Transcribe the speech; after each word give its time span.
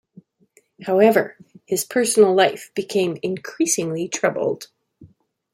However, 0.87 1.37
his 1.67 1.85
personal 1.85 2.33
life 2.33 2.71
became 2.73 3.19
increasingly 3.21 4.07
troubled. 4.07 4.65